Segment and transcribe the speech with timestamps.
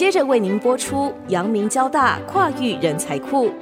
[0.00, 3.52] 接着为您播出阳明交大跨域人才库。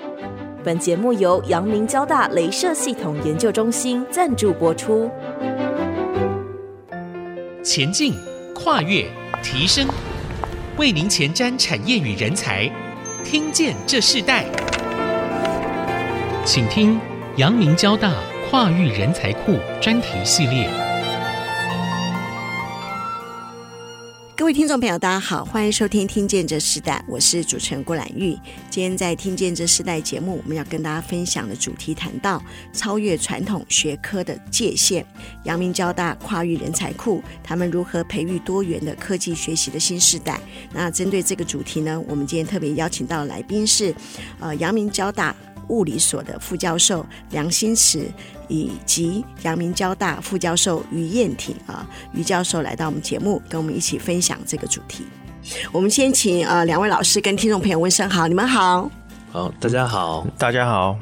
[0.62, 5.10] 本节目由阳明交大镭射系统研究中心赞助播出。
[7.64, 8.14] 前进、
[8.54, 9.04] 跨越、
[9.42, 9.88] 提升，
[10.76, 12.70] 为您前瞻产业与人才，
[13.24, 14.44] 听见这世代。
[16.44, 17.00] 请听
[17.34, 18.12] 阳明交大
[18.48, 20.87] 跨域人才库专题系列。
[24.38, 28.38] 各位听众朋友，大家好，欢迎收听《听见这时代》，我是主持人郭兰玉。
[28.70, 32.40] 今天在《听见这时代》节目，我们要跟大家分享的主题谈到
[32.72, 35.04] 超越传统学科的界限。
[35.42, 40.40] 阳明交大跨域人才库，他们如何培育多元的科技学习的新世代？
[40.72, 43.92] 那针对这个主题呢，我们今天特别邀请到来宾是，
[44.38, 45.34] 呃，阳明交大。
[45.68, 48.10] 物理所的副教授梁新慈，
[48.48, 55.06] 以及阳明交大副教授于燕挺啊，于教授来到我们节目，跟我们一起分享这个主题。
[55.72, 58.90] 我们先请呃两位老师跟听众朋友问声好，你们好。
[59.30, 60.98] 好，大家好，大家好。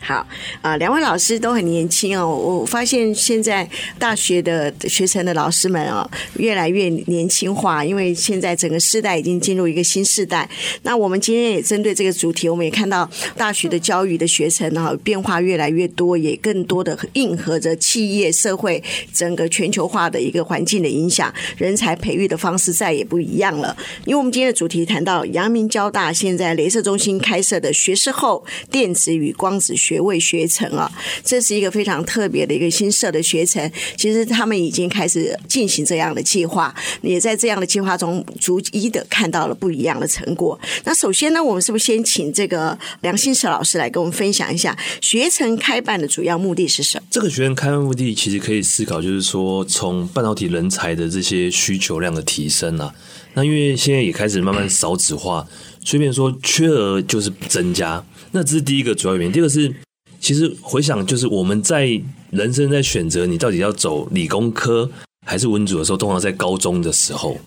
[0.00, 0.26] 好
[0.62, 2.26] 啊，两位老师都很年轻哦。
[2.26, 3.68] 我发现现在
[3.98, 10.48] 大学的学程的老师们哦，越来越年轻化，因为现在整个世代已经进入一个新世代。
[10.82, 23.76] 那我们今天也针对这个主题，我们也看到大学的教育的学程哈变化越来越多，也更多的应和着企业社会整个全球化的一个环境的影响，人才培育的方式再也不一样了。
[24.06, 29.87] 因为我们今天的主题谈到阳明交大现在镭射中心开设的学士后电子与光子学。
[29.88, 30.90] 学位学程啊，
[31.24, 33.70] 这是一个非常特别的一个新设的学程。
[33.96, 40.58] 其实他们已经开始进行这样的计划，也在这样的计划中逐一的看到了不一样的成果。
[40.84, 47.06] 那首先呢，我们是不是先请这个梁欣慈老师来跟我们分享一下学程开办的主要目的是什么？
[47.10, 52.92] 这个学程开办目的其实可以思考，就是说从半导体人才的这些需求量的提升啊，
[53.32, 55.46] 那因为现在也开始慢慢少子化，
[55.82, 58.04] 所以变成说缺额就是增加。
[58.32, 59.32] 那这是第一个主要原因。
[59.32, 59.74] 第二个是，
[60.20, 62.00] 其实回想，就是我们在
[62.30, 64.90] 人生在选择你到底要走理工科
[65.26, 67.38] 还是文组的时候，通常在高中的时候。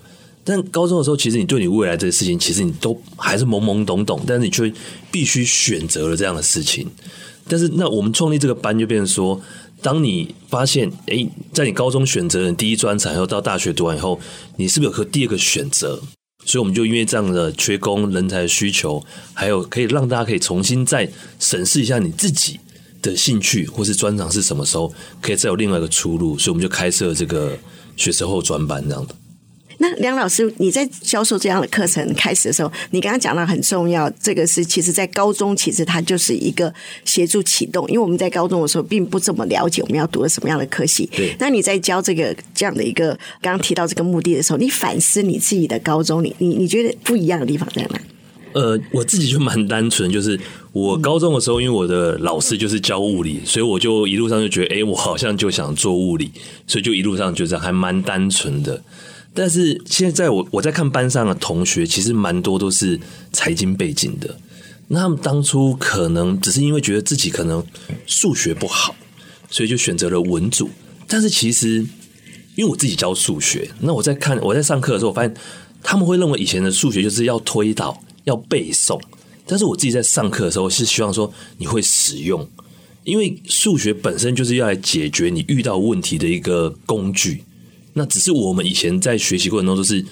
[0.43, 4.73] 但高中的时候，其实你对你未来这些事情，其实你都还是懵懵懂懂，但是你却
[5.11, 6.87] 必须选择了这样的事情。
[7.47, 9.39] 但是，那我们创立这个班，就变成说，
[9.83, 14.19] 当你发现，诶，在你高中选择了第一专长，然后到大学读完以后，
[14.57, 16.01] 你是不是有个第二个选择？
[16.45, 19.03] 所以我们就因为这样的缺工人才需求，
[19.33, 21.09] 还有可以让大家可以重新再
[21.39, 22.59] 审视一下你自己
[23.01, 26.37] 的兴趣或是专长是什么时候，可以再有另外一个出路。
[26.37, 27.57] 所以我们就开设这个
[27.95, 29.15] 学生后专班这样的。
[29.81, 36.71] 那梁老师，你在教授这样的课程开始的时候，你刚刚讲到很重要，这个是其实在高中，其实它就是一个
[37.03, 41.09] 协助启动，因为我们在高中的时候并不怎么了解我们要读的什么样的科系。
[41.15, 41.35] 对。
[41.39, 43.09] 那你在教这个这样的一个
[43.41, 47.99] 刚刚提到这个目的的时候，你反思你自己的高中，你你你觉得不一样的地方在哪？
[48.53, 50.39] 呃，我自己就蛮单纯，就是
[50.73, 56.31] 我高中的时候，因为我的老师就是教物理，所以我就一路上就觉得，哎，我好像就想做物理，
[56.67, 58.83] 所以就一路上就这样还蛮单纯的。
[59.33, 62.99] 但是现在我我在看班上的同学，其实蛮多都是
[63.31, 64.37] 财经背景的。
[64.89, 67.65] 那他们当初可能只是因为觉得自己可能
[68.05, 68.93] 数学不好，
[69.49, 70.69] 所以就选择了文组。
[71.07, 71.77] 但是其实
[72.55, 75.33] 因为我自己教数学，那我在看我在上课的时候，我发现
[75.81, 78.99] 他们会认为以前的数学就是要推导、要背诵。
[79.45, 82.45] 但是我自己在上课的时候是希望说你会使用，
[83.05, 87.43] 因为数学本身就是要来解决你遇到问题的一个工具。
[87.93, 90.05] 那只是我们以前在学习过程中都是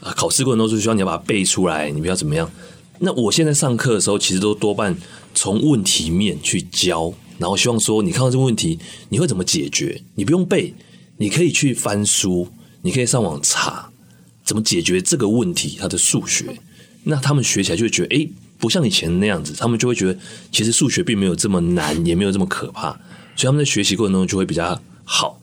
[0.00, 2.50] 啊，考试过程中都是需要你要把它背出来，你不要怎么样。
[2.98, 4.96] 那我现在上课的时候，其实都多半
[5.34, 8.78] 从问题面去教，然后希望说你看到这个问题，
[9.10, 10.00] 你会怎么解决？
[10.14, 10.74] 你不用背，
[11.18, 12.48] 你可以去翻书，
[12.80, 13.90] 你可以上网查
[14.44, 15.76] 怎么解决这个问题。
[15.78, 16.58] 它的数学，
[17.04, 20.18] 那他们学起来就会觉得，诶，不像以前那样子，他们就会觉得
[20.50, 22.92] 其实数学并没有这么难，也没有这么可怕，
[23.36, 25.38] 所以他们在学习过程中就会比较好。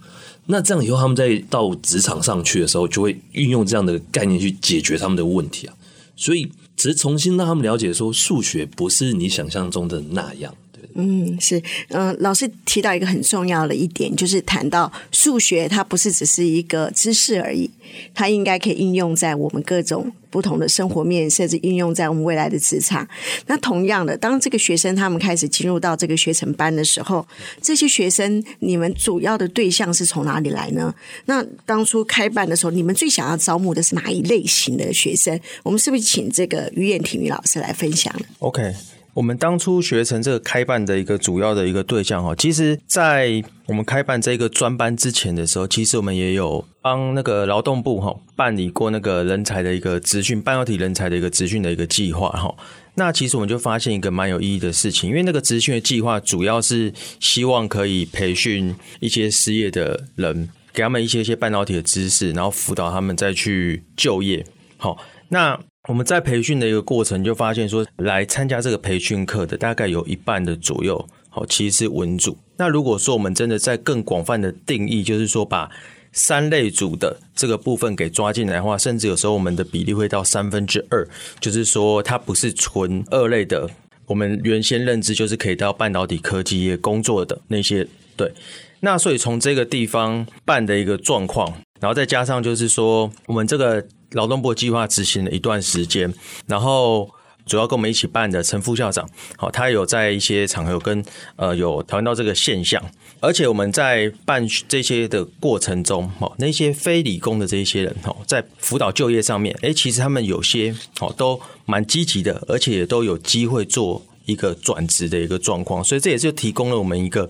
[0.46, 5.74] 那这样以后，他们在到职场上去的时候，就会运用这样的概念去解决他们的问题啊。
[6.16, 10.54] 所以，只是重新让他们了解说，数学不是你想象中的那样。
[10.96, 11.58] 嗯，是，
[11.90, 17.70] 嗯、呃，老师提到一个很重要的一点，就是谈到数学，它不是只是一个知识而已，
[18.14, 23.08] 它应该可以应用在我们各种不同的生活面，甚至应用在我们未来的职场。
[23.48, 27.26] 那同样的，当这个学生他们开始进入到这个学程班的时候，
[27.62, 30.94] 这些学生你们主要的对象是从哪里来呢？
[31.26, 35.40] 那当初开办的时候，你们最想要招募的是哪一类型的学生？
[35.64, 38.74] 我们是不是请这个于燕婷于老师来分享？OK。
[39.14, 52.56] 我们当初学成这个开办的一个主要的一个对象哈，其实，在我们开办这个专班之前的时候，其实我们也有帮那个劳动部哈办理过那个人才的一个职训，半导体人才的一个职训的一个计划哈。
[52.96, 64.44] 那其实我们就发现一个蛮有意义的事情，因为那个职训的计划主要是希望可以培训一些失业的人，给他们一些一些半导体的知识，然后辅导他们再去就业。
[64.78, 64.98] 好，
[65.30, 65.60] 那。
[65.90, 72.38] 我们在培训的一个过程就发现说，来参加这个培训课的大概有一半的左右，好，其实是文组。
[72.56, 75.70] 那如果说我们真的在更广泛的定义，就是说把
[76.14, 81.06] 三类组的这个部分给抓进来的话，甚至有时候我们的比例会到三分之二，
[81.42, 83.70] 就是说它不是纯二类的。
[84.06, 87.86] 我们原先认知就是可以到半导体科技业工作的那些，
[88.16, 88.32] 对。
[88.80, 93.86] 那所以从这个地方办的一个状况，然后再加上就是说我们这个。
[94.14, 96.14] 劳动部计划执行了一段时间，
[96.48, 97.10] 然后
[97.46, 101.04] 主要跟我们一起办的陈副校长，好，他有在一些场合跟
[101.36, 102.82] 呃有讨论到这个现象，
[103.20, 117.30] 而且我们在办这些的过程中，哦，那些非理工的这些人，哦，在辅导就业上面，诶，其实他们有些哦都蛮积极的，而且也都有机会做一个转职的一个状况，所以这也就提供了我们一个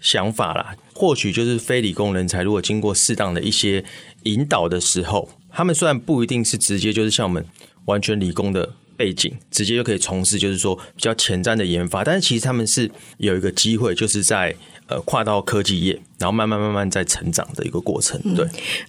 [0.00, 3.84] 想法啦，或许就是非理工人才如果经过适当的一些
[4.22, 5.28] 引导的时候。
[5.50, 7.44] 他们虽然不一定是直接就是像我们
[7.86, 14.54] 完全理工的背景，直接就可以从事就是说比较前瞻的研发，但是其实他们是有一个机会，就是在
[14.86, 16.00] 呃跨到科技业。
[16.18, 18.44] 然后慢慢慢慢在成长的一个过程，对，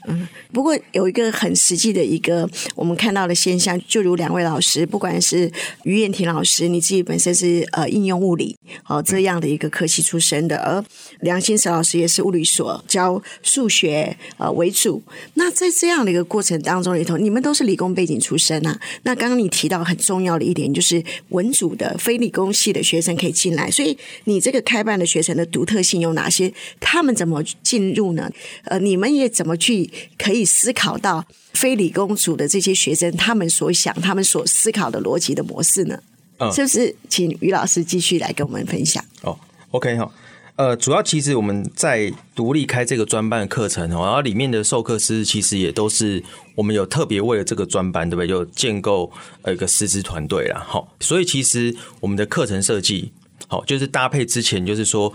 [0.08, 5.52] 嗯，不过有一个很实际的一个我们看到的现象，就如两位老师，不管是
[5.84, 10.84] 于燕婷老师，你自己本身是呃应用物理哦这样的一个科系出身的，而
[11.20, 15.04] 梁新石老师也是物理所教数学呃为主。
[15.36, 18.80] 那在这样的一个过程当中里头，你们都是理工背景出身啊。
[19.04, 26.52] 那刚刚你提到很重要的一点，就是文组的非理工系的学生可以进来，所以你这个开办的学程的独特性有哪些？
[26.80, 28.31] 他们怎么进入呢？
[28.63, 36.00] 呃，你们也怎么去可以思考到非理工组的这些学生他们所想、他们所思考的逻辑的模式呢？
[36.38, 36.95] 嗯，是不是？
[37.10, 39.04] 请于老师继续来跟我们分享。
[39.24, 39.38] 哦
[39.71, 40.10] ，OK 哈，
[40.56, 46.24] 呃，主要其实我们在独立开这个专班的课程哦，然后里面的授课师其实也都是
[46.56, 48.27] 我们有特别为了这个专班，对不对？
[48.30, 49.12] 就建构
[49.42, 50.63] 呃一个师资团队啦。
[50.65, 53.12] 好，所以其实我们的课程设计，
[53.50, 55.13] 好，就是搭配之前就是说。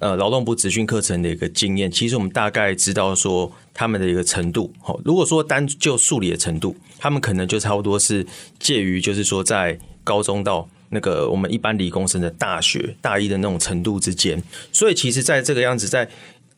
[0.00, 4.72] 呃，劳动部职训课程的一个经验，其实我们大概知道说他们的一个程度。
[4.80, 8.26] 好，如果说单就数理的程度，他们可能就差不多是
[8.58, 14.42] 介于就是说在高中到那个我们一般理工生的大学大一的那种程度之间。
[14.72, 16.08] 所以，其实在这个样子在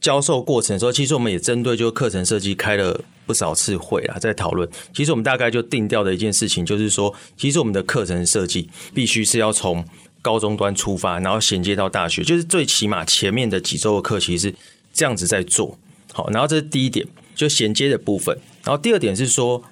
[0.00, 4.68] 教授过程的时候，其实我们也针对就课程设计开了不少次会啊，在讨论。
[4.94, 9.84] 其实我们大概就定调的一件事情，就是说，其实我们的课程设计必须是要从。
[10.22, 14.54] 高中端出发，然后衔接到大学，就是最起码前面的几周的课其实是
[14.92, 15.76] 这样子在做。
[16.12, 18.38] 好，然后这是第一点，就衔接的部分。
[18.64, 19.62] 然后第二点是说，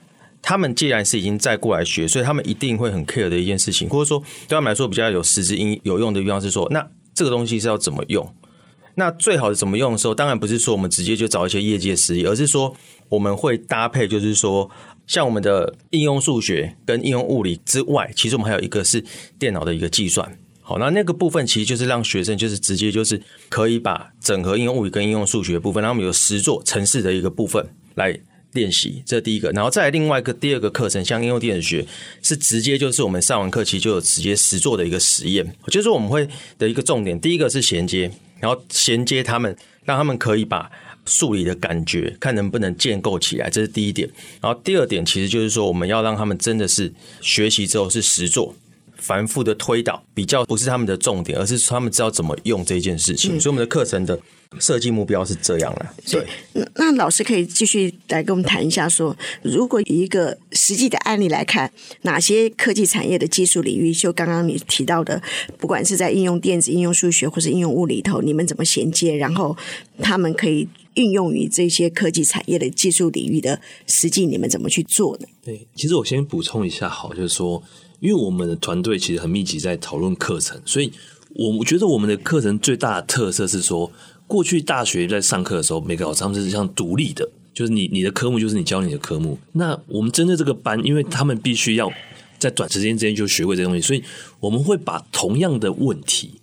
[0.42, 4.18] 他们既然是已经在过来学，所以他们一定会很 care 的一件事情，或者说
[4.48, 8.34] 对他们来说比较有实质应有用的地方是说，那这个东西是要怎么用？
[8.96, 12.74] 那最好是怎么用的时候，当然不是说我们直接就找一些业界实例，而是说
[13.08, 14.68] 我们会搭配，就是说
[15.10, 19.04] 像我们的应用数学跟应用物理之外，其实我们还有一个是
[19.40, 20.38] 电脑的一个计算。
[20.62, 28.16] 好，那那个部分其实就是让学生就是直接就是可以把整合应用物理跟应用数学部分，让我们有实作程式的一个部分来
[28.52, 29.50] 练习，这是第一个。
[29.50, 31.84] 然后再另外一个第二个课程，像应用电子学，
[32.22, 35.52] 是直接就是我们上完课其实就有直接实做的一个实验。
[35.66, 40.70] 就是我们会的一个重点，第一个是衔接，然后衔接他们，让他们可以把
[41.06, 44.08] 数理的感觉看能不能建构起来，这是第一点。
[44.40, 48.54] 然后第二点其实就是说，我们要让他们真的是学习之后是实做。
[48.96, 53.34] 繁复的推导比较不是他们的重点，而是他们知道怎么用这件事情。
[53.34, 54.20] 嗯、所以我们的课程的
[54.58, 55.86] 设计目标是这样的。
[56.06, 56.26] 对，
[56.74, 65.22] 那老师可以继续来跟我们谈一下说，说如果以一个实际的案例来看，哪些科技产业的技术领域，就刚刚你提到的，
[65.56, 69.56] 不管是在应用电子、应用数学或是应用物理头，你们怎么衔接，然后
[70.02, 75.26] 他们可以运用于这些科技产业的技术领域的实际，你们怎么去做呢？
[75.44, 77.62] 对，其实我先补充一下，好，就是说。
[78.00, 80.90] 因为我们的团队其实很密集在讨论课程，所以
[81.34, 83.92] 我觉得我们的课程最大的特色是说，
[84.26, 89.38] 过去大学在上课的时候，每个老师他们是像独立的，就是你你的科目就是你教你的科目。
[89.52, 91.92] 那我们针对这个班，因为他们必须要
[92.38, 94.02] 在短时间之间就学会这些东西，所以
[94.38, 96.40] 我们会把同样的问题，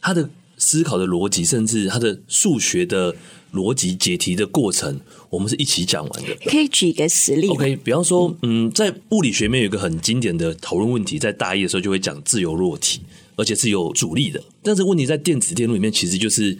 [0.00, 3.14] 他的思考的逻辑，甚至他的数学的。
[3.52, 6.36] 逻辑解题的过程，我们是一起讲完的。
[6.44, 7.48] 可以举一个实例。
[7.48, 13.00] OK，比方说，嗯，在物理学面有一个很经典的讨论问题，在大一的时候就会讲自由落体。
[13.36, 14.42] 而且是有阻力的。
[14.62, 16.56] 但是问题在电子电路里面，其实就是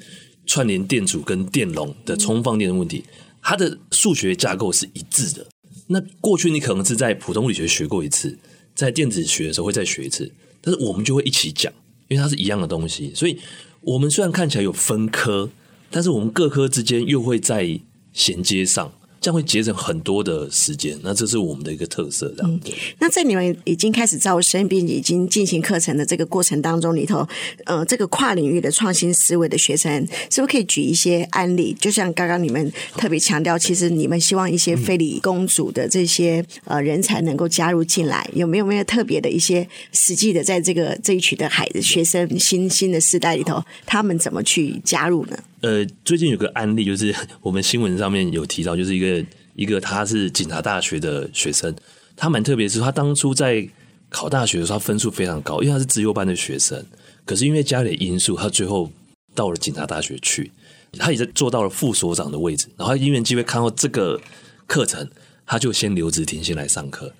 [0.46, 3.02] 串联电阻跟电容的充放电的问题，
[3.42, 5.46] 它的数学架构是一致的。
[5.88, 8.38] 那过去你可能是在普通物理学学过一次，
[8.74, 11.72] 在电子学的时候会再学一次，但是我们就会一起讲，
[12.08, 13.38] 因为它是一样的东西，所以
[13.86, 15.48] 我们虽然看起来有分科，
[15.92, 17.78] 但是我们各科之间又会在
[18.12, 18.92] 衔接上。
[19.26, 22.32] 将会节省很多的时间，那这是我们的一个特色。
[22.36, 22.60] 这样、嗯，
[23.00, 27.26] 那在你们已经开始招生并已经进行课程的这个过程当中里头，
[27.64, 31.76] 呃，这个跨领域的创新思维的学生，是不是可以举一些案例？
[31.80, 45.36] 就像刚刚你们特别强调，其实你们希望一些非理工组的这些呃人才能够加入进来，有没有没有特别的一些实际的，在这个这一群的孩子学生新新的世代里头，他们怎么去加入呢？
[45.66, 51.74] 呃，最近有个案例，就是 我们新闻上面有提到，就是一个一个他是警察大学的学生，
[52.14, 53.68] 他蛮特别，是他当初在
[54.08, 56.86] 考大学的时候，他分数非常高，因为他是资优班的学生，
[57.24, 58.88] 可是因为家里的因素，他最后
[59.34, 60.52] 到了警察大学去，
[61.00, 64.20] 他也在做到了副所长的位置，然后因缘机会看到这个
[64.68, 65.10] 课程，
[65.44, 67.12] 他就先留职停薪来上课。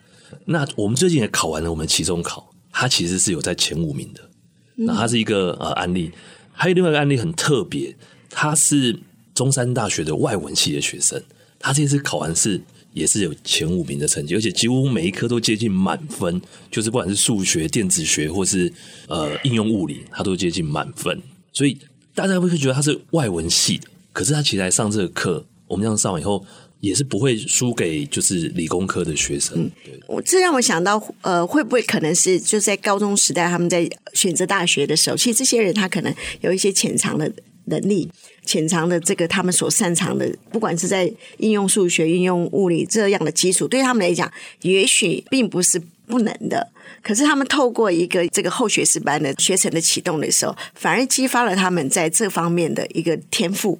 [0.45, 4.31] 那我们最近也考完了我们期中考，他其实是有在前五名的，
[4.77, 6.13] 那他是一个呃案例，
[6.53, 7.97] 还有另外一个案例很特别。
[8.31, 8.99] 他是
[9.35, 11.23] 中山大学的外文系的学生，
[11.59, 12.61] 他这次考完试
[12.93, 16.41] 也是有前五名的成绩，而且几乎每一科都接近满分，
[16.71, 18.73] 就是不管是数学、电子学或是
[19.09, 21.21] 呃应用物理，他都接近满分。
[21.53, 21.77] 所以
[22.15, 26.43] 大家会觉得他是外文系的，可是他其实来上这个课，我们这样上完以后，
[26.81, 29.59] 也是不会输给就是理工科的学生。
[29.59, 29.71] 嗯，
[30.07, 37.31] 我这让我想到，呃，会不会可能是就在高中时代他们在选择大学的时候，其实这些人他可能有一些潜藏的。
[37.67, 38.09] 能力
[38.45, 44.31] 潜藏的这个，他们所擅长的，不管是在应用数学、应用物理这样的基础，对他们来讲，
[44.63, 46.69] 也许并不是不能的。
[47.03, 53.79] 可是他们透过一个这个后学士班的学程的启动的时候，反而激发了他们在这方面的一个天赋。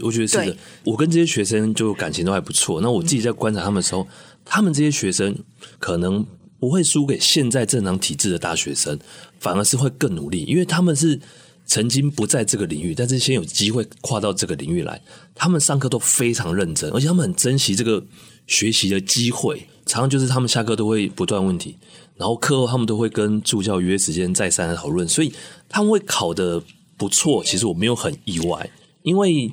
[0.00, 0.56] 我觉得是的。
[0.84, 2.80] 我跟这些学生就感情都还不错。
[2.80, 4.06] 那我自己在观察他们的时候，
[4.44, 5.34] 他们这些学生
[5.78, 6.24] 可能
[6.60, 8.98] 不会输给现在正常体制的大学生，
[9.40, 11.18] 反而是会更努力，因为他们是。
[11.66, 15.00] 曾经不在这个领域，但是先有机会跨到这个领域来。
[15.34, 18.04] 他们上课都非常认真，而且他们很珍惜这个
[18.46, 19.66] 学习的机会。
[19.84, 21.76] 常常就是他们下课都会不断问题，
[22.16, 25.06] 然后课后他们都会跟助教约时间再三的讨论。
[25.08, 25.32] 所以
[25.68, 26.62] 他们会考得
[26.96, 28.70] 不错，其实我没有很意外，
[29.02, 29.52] 因为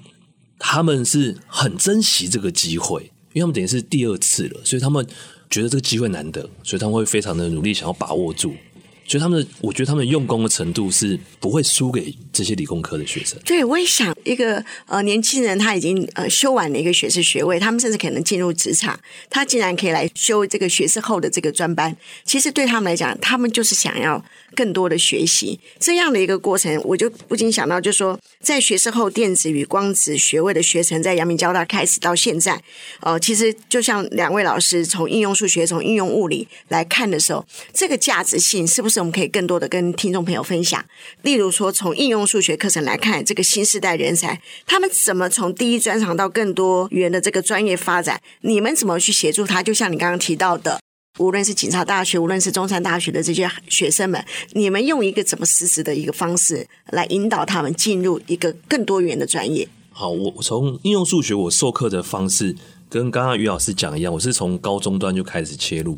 [0.60, 5.06] 他们是很珍惜这个机会，因为他们等于是第二次了，所以他们
[5.50, 8.54] 觉得这个机会难得，所以他们会非常的努力，想要把握住。
[9.10, 13.39] 所以他们，我觉得他们用功的程度是不会输给这些理工科的学生。
[13.44, 21.98] 对，我也想一个呃年轻人，他已经呃修完了一个学士学位，他们甚至可能进入职场，他竟然可以来修这个学士后的这个专班。
[22.24, 24.24] 其实对他们来讲，他们就是想要
[24.56, 26.80] 更多的学习这样的一个过程。
[26.86, 32.62] 我就不禁想到，就是说在学士后电子与光子学位的学程，在阳明交大开始到现在，
[33.00, 38.99] 呃，其实就像两位老师从应用数学、从应用物理来看的时候，这个价值性是不是？
[39.00, 40.84] 我们可以更多的跟听众朋友分享，
[41.22, 48.22] 例如说，从应用数学课程来看，这个新时代人才他们怎么从第一专长到更多元的这个专业发展？
[48.41, 49.63] 你们怎么去协助他？
[49.63, 50.79] 就像你刚刚提到的，
[51.18, 59.68] 无论是警察大学，无论是中山大学的这些学生们，你们用一个怎么实时的一个方式来引导他们进入一个更多元的专业？
[59.91, 62.56] 好，我从应用数学我授课的方式
[62.89, 65.98] 跟刚刚于老师讲一样，我是从高中端就开始切入。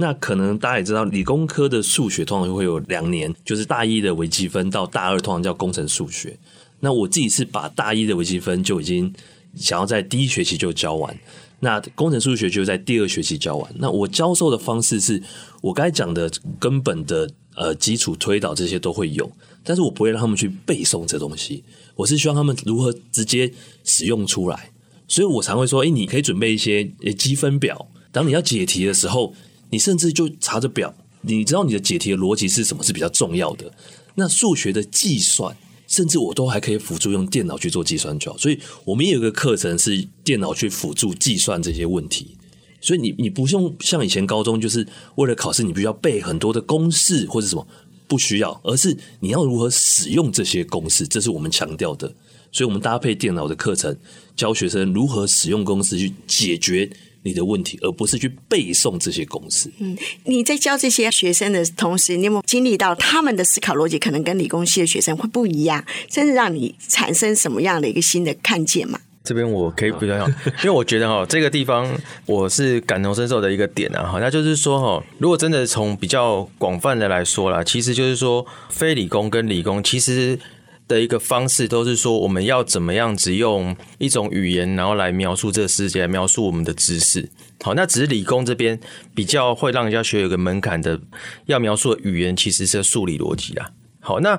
[0.00, 6.38] 那可能大家也知道，理工科的数学通常会有两年，就是大一的微积分到大二通常叫工程数学。
[6.80, 9.12] 那我自己是把大一的微积分就已经
[9.54, 11.14] 想要在第一学期就教完，
[11.58, 13.70] 那工程数学就在第二学期教完。
[13.76, 15.22] 那我教授的方式是
[15.60, 19.30] 我刚才讲的根本的呃基础推导这些都会有，
[19.62, 21.62] 但是我不会让他们去背诵这东西，
[21.94, 23.52] 我是希望他们如何直接
[23.84, 24.70] 使用出来。
[25.06, 29.34] 所以我常会说，诶，你可以准备一些积分表，当你要解题的时候。
[29.70, 33.72] 你甚至就查着表，你知道你的解题的逻辑是什么是比较重要的。
[34.16, 38.36] 那数学的计算，甚至我都还可以辅助用电脑去做计算就好。
[38.36, 42.36] 所以我们也有一个课程是电脑去辅助计算这些问题。
[42.80, 44.86] 所以你你不用像以前高中，就是
[45.16, 47.66] 为了考试你必须要背很多的公式或者什么，
[48.08, 52.12] 不需要，而是你要如何使用这些公式，这是我们强调的。
[52.50, 53.96] 所以我们搭配电脑的课程，
[54.34, 56.90] 教学生如何使用公式去解决。
[57.22, 59.70] 你的问题，而不是去背诵这些公式。
[59.78, 68.98] 嗯，你在教这些学生的同时，你有没有经历到他们的思考逻辑可能跟理工系的学生会不一样，甚至让你产生什么样的一个新的看见吗？
[69.22, 71.86] 这边我可以比较好，因为我觉得哈，这个地方
[72.24, 80.38] 我是感同身受的一个点啊，哈，那就是说哈，如果真的从比较广泛的来说啦，其实就是说非理工跟理工其实
[80.90, 87.30] 的一个方式都是说，我们要怎么样子用一种语言，然后来描述这个世界，来描述我们的知识。
[87.62, 88.80] 好，那只是理工这边
[89.14, 91.00] 比较会让人家学有个门槛的，
[91.46, 93.70] 要描述的语言其实是数理逻辑啦。
[94.00, 94.36] 好，那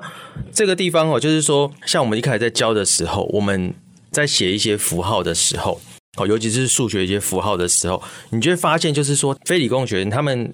[0.52, 3.72] 这个地方哦，就是说，像我们一开始在教的时候，我们
[4.10, 5.80] 在写一些符号的时候，
[6.18, 10.52] 好，尤其是数学一些符号的时候，你就会发现，就是说，非理工学院他们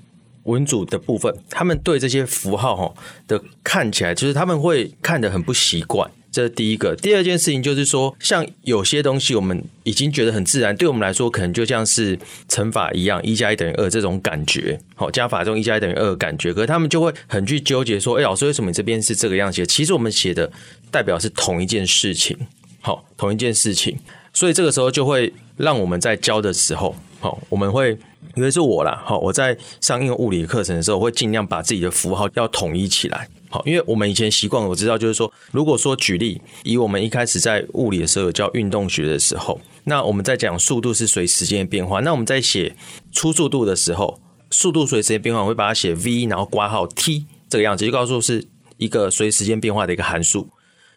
[0.48, 2.94] 文组的部分，他们对这些符号哈
[3.28, 6.10] 的看起来，就是他们会看得很不习惯。
[6.30, 19.64] 这是第一个，第二件事情就是说，像有些东西我们已经觉得很自然，对我们来说可能就像是乘法一样，一加一等于二这种感觉，好，加法中一加一等于二的感觉，可是他们就会很去纠结说，哎，老师为什么你这边是这个样写？
[19.64, 20.52] 其实我们写的
[20.90, 22.36] 代表是同一件事情，
[22.82, 23.96] 好，同一件事情，
[24.34, 27.90] 所以这个时候就会让我们在教的时候，好，我们会，
[28.36, 33.28] 因为是我啦，好，我在上应用物理课程的时候，我会尽量把自己的符号要统一起来。
[33.50, 42.76] 好，因为我们以前习惯，我知道就是说，如果说举例，以我们一开始在物理的时候有教运动学的时候，那我们在讲速度是随时间的变化，那我们在写
[43.10, 44.20] 初速度的时候，
[44.50, 48.46] 速度随时间变化，我会把它写 v，然后括号 t 这个样子，就告诉是
[48.76, 50.48] 一个随时间变化的一个函数。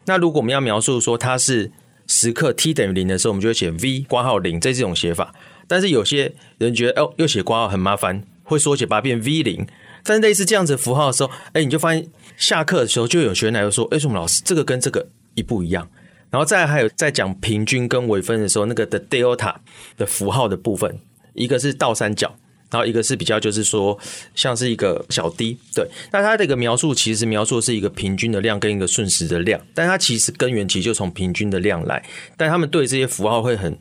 [0.05, 1.71] 那如果我们要描述说它是
[2.05, 5.33] 时刻 t 等于零的时候，我们就会写 v 括号零，这是一种写法。
[5.71, 9.65] 但是有些人觉得哦，又写括号很麻烦，会缩写把它变 v 零。
[10.03, 15.87] 但是类似这样子符号的时候，哎，你就发现下课的时候就有学员来说：“哎，为什么老师这个跟这个一不一样？”
[16.29, 19.55] 然后再还有在讲平均跟微分的时候，那个的 delta
[19.95, 20.99] 的符号的部分，
[21.35, 22.35] 一个是倒三角，
[22.69, 23.97] 然后一个是比较就是说
[24.35, 25.57] 像是一个小 d。
[25.73, 32.03] 对，那它这个描述其实描述是一个平均的量跟一个瞬时的量，但它其实根源其实就从平均的量来，
[32.35, 33.77] 但他们对这些符号会很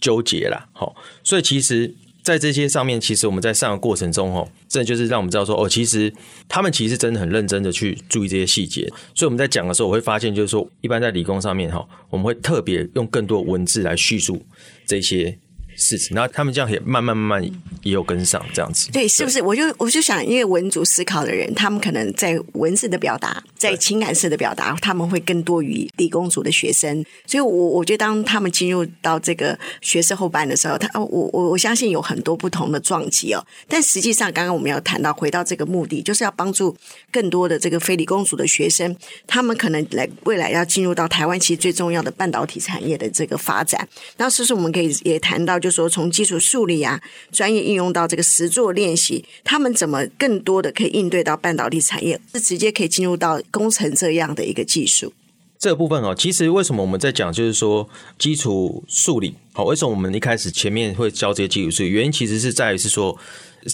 [0.00, 0.68] 纠结啦。
[0.72, 1.94] 好，所以其实。
[2.22, 6.12] 在这些上面，其实我们在上的过程中，哦，这就是让我们知道说，哦，其实
[6.46, 8.86] 他们其实真的很认真的去注意这些细节。
[9.14, 14.44] 所以我们在讲的时候，我会发现，就是说，一般在理工上面，哈，我们会特别用更多文字来叙述
[14.86, 15.38] 这些。
[15.80, 17.50] 事情，然后他们这样也慢慢慢慢
[17.82, 19.40] 也有跟上这样子，对，是不是？
[19.40, 27.02] 我就我就想，因为文组思考的人，他们可能在文字的表达，在情感式的表达，他们会更多于理工组的学生。
[27.26, 33.42] 所以我，我我觉得当他们进入到这个学士后班的时候，他我我我相信有很多不同的撞击哦。
[33.66, 36.76] 但实际上，刚刚我们要谈到回到这个目的，就是要帮助
[37.10, 38.94] 更多的这个非理工组的学生，
[39.26, 43.88] 他们可能来未来要进入到台湾其实最重要的半导体产业的这个发展。
[44.18, 45.69] 然后，是不是我们可以也谈到就。
[45.70, 55.12] 说从基础数理啊，专业应用到这个实作练习，他们怎么更多的可以应对到半导体产业，是直接可以进入到工程这样的一个技术？
[55.58, 61.90] 这个部分哦，其实为什么我们在讲，就是说基础数理，好，为什么我们一开始前面会教这些基础数理？
[61.90, 63.16] 原因其实是在于是说。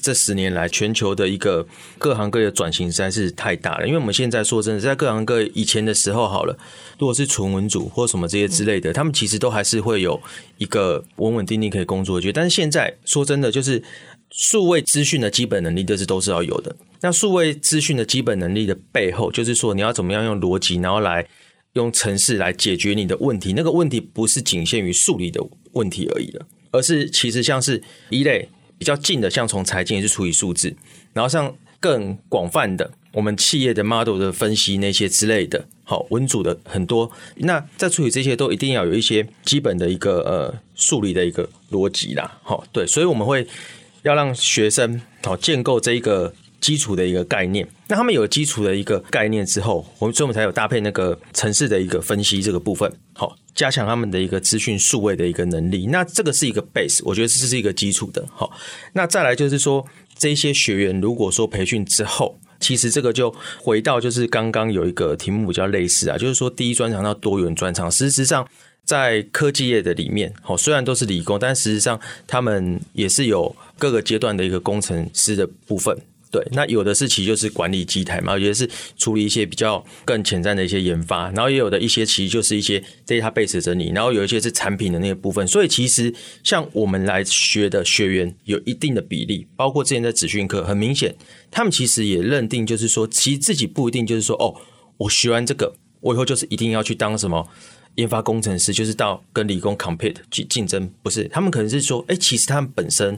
[0.03, 1.67] 这十年来，全球的一个
[1.99, 3.87] 各行各业转型实在是太大了。
[3.87, 6.59] 因为我们现在说真的，在各行各业以前的时候好了，
[6.99, 10.21] 如果是纯文组或什么这些之类的，他们其实都还是会有
[10.59, 12.33] 一个稳稳定定可以工作的。
[12.33, 13.83] 但是现在说真的，就是
[14.31, 16.75] 数位资讯的基本能力，这是都是要有的。
[17.03, 21.25] 那数位资讯的基本能力的背后，就是说你要怎么样用逻辑，然后来
[21.75, 23.53] 用程式来解决你的问题。
[23.53, 25.41] 那个问题不是仅限于数理的
[25.75, 28.49] 问题而已了，而是其实像是一类。
[28.79, 30.75] 比较近的，像从财经也是处理数字，
[31.13, 37.11] 然后像更广泛的，我们企业的 model 的分析那些之类的，好，文组的很多。
[37.37, 43.47] 那在处理这些都一定要有一些基本的一个呃数理的一个逻辑啦，好，对，所以我们会
[44.03, 47.67] 要让学生好建构这一个基础的一个概念。
[47.89, 53.37] 那他们有基础的一个概念之后，我们所以我们才有搭配那个城市的一个分析这个部分，好。
[53.57, 58.23] 加强他们的一个资讯数位的一个能力，那这个是一个 base，我觉得这是一个基础的。
[58.35, 58.53] 好，
[58.93, 59.83] 那再来就是说，
[60.15, 67.91] 这些学员如果说培训之后，其实这个就回到就是刚刚有一个题目比较类似啊，就是说第一专长到多元专长。
[67.91, 68.47] 事实上，
[68.85, 75.99] 在科技业的里面，好，虽然都是理工，但实际上他们也是有各个阶段的一个工程师的部分。
[76.37, 78.69] 对，那有的是其实就是管理机台嘛，有的是
[78.99, 85.47] 处理一些比较更前瞻的一些研发，然后也有的一些其实就是一些 database 整理，然后有一些是产品的那个部分。
[85.49, 86.13] 所以其实
[86.45, 91.17] 像我们来学的学员有一定的比例，包括之前在职训课，很明显
[91.51, 94.55] 他们其实也认定就是说，其实自己不一定就是说哦，
[94.99, 97.49] 我学完这个，我以后就是一定要去当什么
[97.95, 101.27] 研发工程师，就是到跟理工 compete 去竞争，不是？
[101.29, 103.17] 他们可能是说，哎，其实他们本身。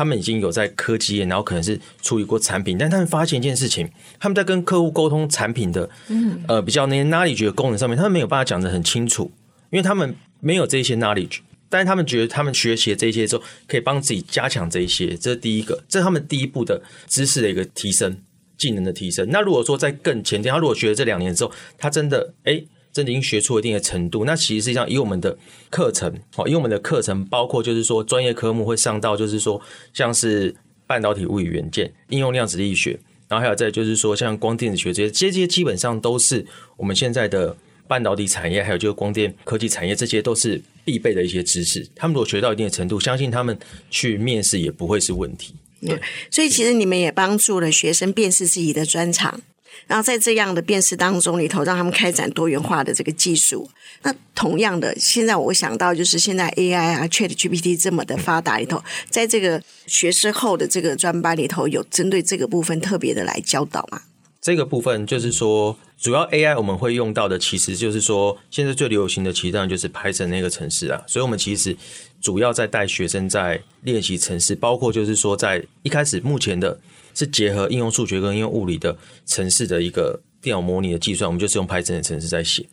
[0.00, 3.86] 他们已经有在科技业，然后可能是处理过产品，但他们发现一件事情，
[4.18, 9.30] 他们在跟客户沟通产品的，嗯呃，比较那些 knowledge 的功能上面，他们没有办法讲得很清楚，
[9.68, 18.16] 因为他们没有这些 knowledge，但是他们觉得他们学习这些之后，可以帮自己加强这一些，这是第一个，这是他们第一步的知识的一个提升，
[18.56, 19.28] 技能的提升。
[19.30, 25.36] 那如果说在更前天，他如果学了这两年之后，他真的哎，真的已经学出了一定的程度，那其实实际上以我们的
[25.70, 29.60] 课程，哦，以我们的课程包括就是说专业科目会上到，就是说
[29.92, 30.54] 像是
[30.86, 32.98] 半导体物理元件、应用量子力学，
[33.28, 36.44] 然后还有再就是说像光电子学这些，这些基本上都是
[36.76, 37.56] 我们现在的。
[37.90, 41.84] 半导体产业，还有就是光电科技产业，这些都是必备的一些知识。
[41.92, 43.58] 他们如果学到一定的程度，相信他们
[43.90, 45.56] 去面试也不会是问题。
[45.80, 46.00] 对，
[46.30, 49.40] 所以其实你们也帮助了学生辨识自己的专长，
[49.86, 53.68] 然后在这样的辨识当中里头，让他们开展多元化的这个技术。
[54.02, 64.02] 那同样的，现在我想到就是现在 AI 啊，ChatGPT 这么的发达里头，在这个学士后的这个专班里头，有针对这个部分特别的来教导吗？
[64.40, 71.02] 这个部分就是说，主要 AI 我们会用到的，其实就是说，现在最流行的，其实当然就是 Python 那个城市啊。
[71.06, 71.76] 所以，我们其实
[72.22, 76.80] 主要在带学生在练习城市，包括就是说，在一开始目前的
[77.14, 78.96] 是结合应用数学跟应用物理的
[79.26, 82.66] 城市的一个电脑模拟的计算，我们就是用 Python 的城市在写。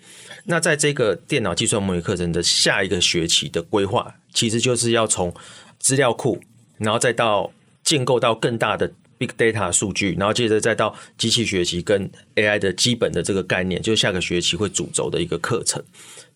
[0.45, 5.33] 那在这个电脑计算模拟课程的下一个学期的规划，其实就是要从
[5.79, 6.39] 资料库，
[6.77, 7.51] 然后再到
[7.83, 8.91] 建构到更大的。
[9.19, 15.83] Big Data 数据，然后接着再到机器学习跟 AI 的基本的这个概念，就是下个学期会主轴的一个课程。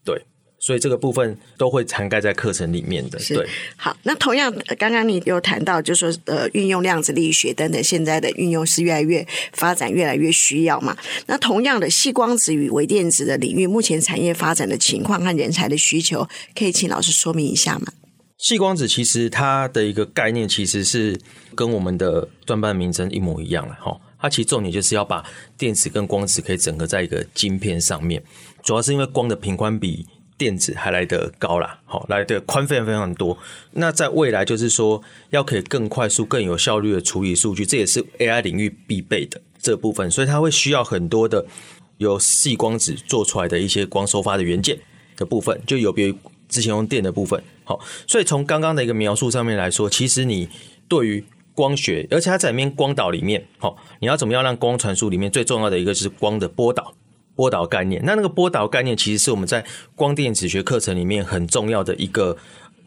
[0.03, 0.19] 对，
[0.61, 3.19] 所以这个部分都会涵盖在课程里面的。
[3.27, 3.45] 对，
[3.75, 10.95] 好，那同样刚刚你有谈到，就是说呃，运用量子力学等等，现在的运用是越来越发展，越来越需要嘛。
[11.25, 17.91] 那同样的，细光子与微电子的领域，目前产业发展的情况和人才的需求，可以请老师说明一下吗？
[18.37, 21.19] 细光子其实它的一个概念其实是
[21.55, 23.99] 跟我们的专班名称一模一样了哈。
[24.19, 25.23] 它其实重点就是要把
[25.57, 28.21] 电子跟光子可以整合在一个晶片上面，
[28.63, 30.05] 主要是因为光的频宽比
[30.41, 33.37] 电子还来得高啦，好来的宽非常非常多。
[33.73, 34.99] 那在未来就是说
[35.29, 41.45] 要可以更快速、更有效率的处理数据，这也是 AI 领域必备的这部分，所以它会需要很多的
[41.97, 44.79] 由细光子做出来的一些光收发的元件
[45.15, 46.15] 的部分，就有别于。
[46.49, 50.49] 之前用电的部分，好，所以从刚刚的一个描述上面来说，其实你
[50.89, 51.23] 对于
[51.53, 56.93] 光学，而且它在里面光导里面，好，你要怎么样让光传输里面最重要的一个是光的波导，
[57.35, 58.01] 波导概念。
[58.05, 59.65] 那那个波导概念其实是我们在
[59.95, 62.37] 光电子学课程里面很重要的一个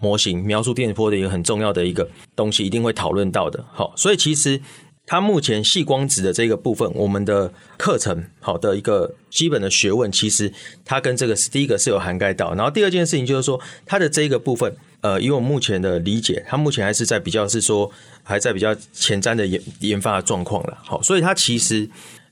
[0.01, 3.65] 模型，描述电磁波的一个很重要的一个东西，一定会讨论到的。
[3.73, 4.61] 好，所以其实。
[5.07, 10.51] 它目前细光子的这个部分，我们的课程好的一个基本的学问，其实
[10.83, 20.79] 它跟这个是第一个是有涵盖到，然后第二件事情就是说，它的这个部分，呃，以我目前的理解，它目前还是在比较是说还在比较前瞻的研研发的状况了。
[20.83, 21.87] 好，所以它其实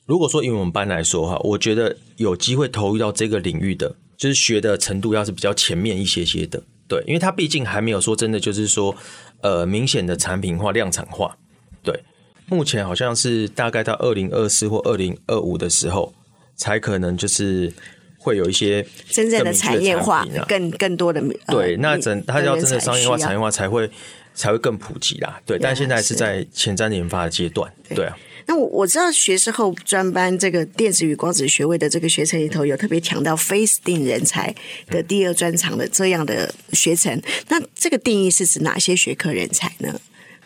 [0.07, 8.95] 如果说以我们班来说哈，我觉得有机会投入到这个领域的，就是学的程度要是比较前面一些些的，对，因为它毕竟还没有说真的就是说
[9.41, 11.37] 呃明显的产品化、量产化，
[11.83, 12.03] 对。
[12.47, 16.13] 目前好像是大概到二零二四或二零二五的时候，
[16.55, 17.73] 才可能就是
[18.19, 21.77] 会有一些真正的产业化，更更多的对。
[21.79, 23.89] 那整它要真的商业化、产业化才会
[24.35, 25.41] 才会更普及啦。
[25.47, 27.73] 对，但现在是在前瞻研发的阶段。
[27.95, 28.15] 对啊。
[28.47, 34.55] 那我我知道学士后专班这个电子与光子学位的这个学程里头有特别强调非 STEAM 人才
[34.89, 37.21] 的第二专长的这样的学程。
[37.49, 40.01] 那这个定义是指哪些学科人才呢？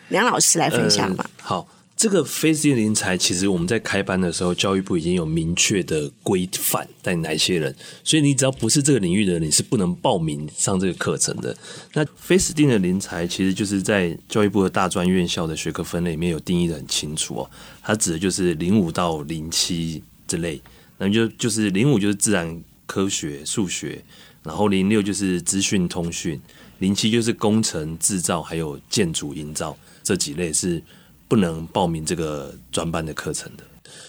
[0.09, 1.29] 梁老师来分享吧。
[1.41, 1.67] 好。
[1.97, 11.57] 这个非事业人才，其实我们在开班的时候，教育部已经有明确的规范，带哪些人，所以你只要不是这个领域的人，你是不能报名上这个课程的。
[11.93, 17.49] 那非 STEAM 的人才，其实就是在教育部的大专院校的学科分类里面有定义的很清楚哦。
[17.81, 20.61] 它指的就是零五到零七之类，
[20.99, 23.99] 那就就是零五就是自然科学、数学，
[24.43, 26.39] 然后零六就是资讯通讯，
[26.77, 30.79] 零七就是工程制造还有建筑营造这几类是。
[31.27, 33.63] 不能报名这个专班的课程的，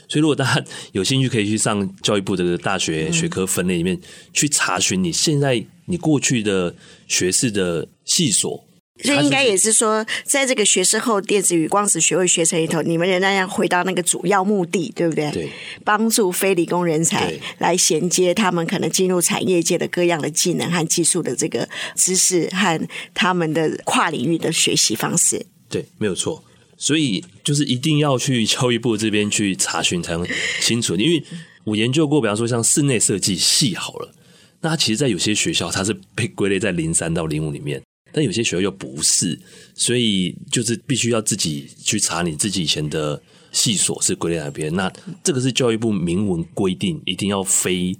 [0.08, 4.00] 所以如果大家有兴趣，可以去上教育部这个大学学科分类里面
[4.32, 6.74] 去查询你现在你过去的
[7.06, 8.64] 学士的系所。
[9.04, 15.30] 所以应该也是说，在这个学士后电子与光子学位学程里头，你们仍然要回到那个主要目的，对不对？
[15.30, 15.48] 对，
[15.84, 25.46] 帮助非理工人才来衔接他们可能进入产业界的各样的技能和技术的这个知识和他们的跨领域的学习方式。
[25.68, 26.42] 对，没有错。
[26.78, 30.26] 所以就是一定要去教育部这边去查询才能
[30.62, 31.22] 清楚，因为
[31.64, 34.14] 我研究过，比方说像室内设计系好了，
[34.60, 39.38] 那其实，在有些学校它是被归类在零三到零五里面，但有些学校又不是，
[39.74, 44.72] 所以就是必须要自己去查你自己以前的系所是归类哪边。
[44.74, 44.90] 那
[45.24, 47.94] 这个是教育部明文规定，一定要非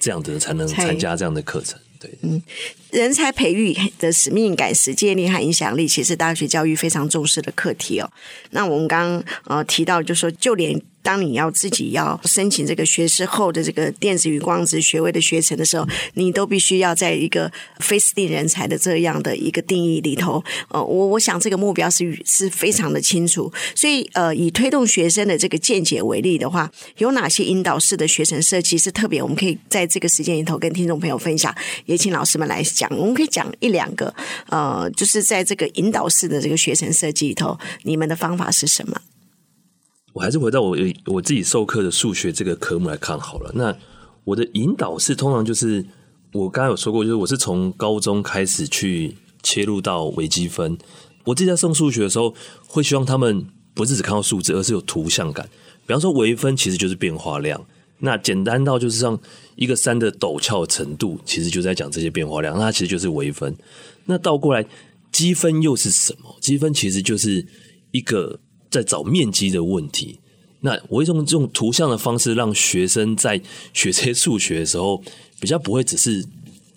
[0.00, 1.78] 这样的才能参加这样的课程。
[2.22, 2.42] 嗯，
[2.90, 8.10] 人才培育的使命感、实践力和影响力，其实大学教育非常重视的课题哦。
[8.50, 10.80] 那我们刚刚呃提到，就说就连。
[11.04, 20.42] 当你要自己要申请这个学士后的这个电子与光子学位的学程的时候，你都必须要在一个非 STEAM 人才的这样的一个定义里头。
[20.68, 23.52] 呃，我我想这个目标是是非常的清楚。
[23.76, 29.22] 所以，呃，以推动学生的这个见解为例的话，有哪些引导式的学程设计是特别？
[29.22, 32.90] 我们可以在这个时间里头跟听众朋友分享，也请老师们来讲。
[32.96, 34.14] 我们可以讲一两个，
[34.48, 38.98] 呃，就是在这个引导式的这个学程设计里头，你们的方法是什么？
[40.14, 43.50] 我还是回到我我自己授课的数学这个科目来看好了。
[43.52, 43.76] 那
[44.22, 45.84] 我的引导是通常就是
[46.32, 50.78] 我刚才有说过，就是我是从高中开始去切入到微积分。
[51.24, 52.32] 我自己在送数学的时候，
[52.68, 55.48] 会希望他们不是只看到数字，而是有图像感。
[55.84, 57.66] 比方说微分其实就是变化量，
[57.98, 59.18] 那简单到就是像
[59.56, 63.52] 一个山的陡峭程度，其实就在讲这些变化量，那它其实就是微分。
[64.04, 64.64] 那倒过来
[65.10, 66.36] 积分又是什么？
[66.40, 67.44] 积分其实就是
[67.90, 68.38] 一个。
[68.74, 70.18] 在找面积的问题，
[70.60, 73.40] 那我会用这种图像的方式，让学生在
[73.72, 75.00] 学这些数学的时候，
[75.38, 76.26] 比较不会只是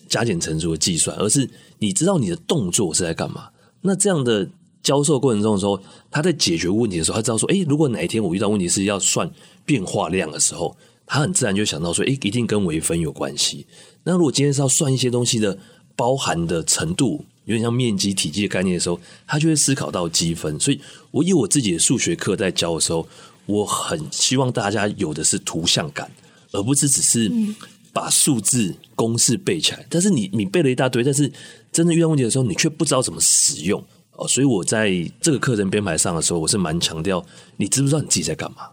[0.07, 3.49] 加减乘除的计算，而是你知道你的动作是在干嘛。
[3.81, 4.47] 那这样的
[4.83, 5.81] 教授过程中的时候，
[6.11, 9.29] 他在解决问题的时候，他知道说，诶，如果哪一天我遇到问题是要算
[9.65, 13.65] 变化量的时候，他很自然就想到说，诶，一定跟微分有关系。
[14.03, 15.57] 那如果今天是要算一些东西的
[15.95, 20.59] 包含的程度，有点像面积、体积的概念的时候，他就会思考到积分。
[20.59, 20.79] 所以，
[21.11, 23.07] 我以我自己的数学课在教的时候，
[23.45, 26.11] 我很希望大家有的是图像感，
[26.51, 27.31] 而不是只是
[27.93, 29.85] 把数字公式背起来。
[29.89, 31.31] 但是你你背了一大堆，但是
[31.71, 33.81] 真的遇到问题的时候，你却不知道怎么使用
[34.11, 34.27] 哦。
[34.27, 38.69] 所以我在这个课程编排上的时候，我是蛮强调，你知不知道你自己在干嘛？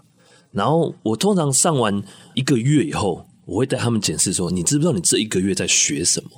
[0.50, 2.02] 然后我通常上完
[2.34, 6.30] 一个月以后，我会带他们检视说，你知不知道你这一个月在学什么？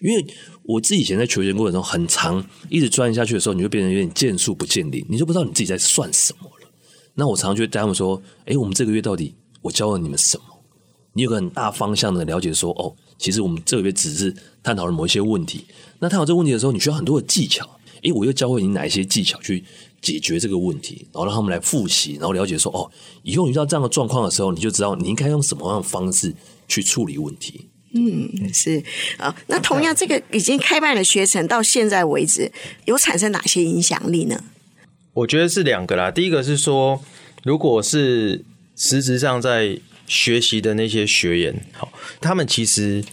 [0.00, 0.26] 因为
[0.62, 6.70] 我自己以前在求学过程中很长，一直钻研下去的时候，你会变成有点见树不见林，你就不知道你自己在算什么了。
[7.14, 10.44] 那我常常就带他们说：“哎，我们这个月到底我教了你们什么？
[11.12, 15.66] 你有个很大方向的了解说，哦，其实我们这个月只是探讨了某一些问题。
[15.98, 17.68] 那探讨这个问题的时候，你需要很多的技巧。
[18.02, 19.62] 哎，我又教会你哪一些技巧去
[20.00, 22.90] 解决这个问题，然后让他们来复习，然后了解说哦，
[23.22, 26.34] 以后你遇到这样的状况的时候，你就知道你应该用什么样的方式
[26.66, 28.82] 去处理问题。”嗯，是
[29.16, 29.34] 啊。
[29.48, 32.50] 那同样，这个已经开办的学程到现在为止，
[32.84, 34.44] 有产生哪些影响力呢？
[35.12, 36.10] 我觉得是两个啦。
[36.10, 37.02] 第一个是说，
[37.42, 38.44] 如果是
[38.76, 43.04] 实质上在学习的那些学员，好，他们其实，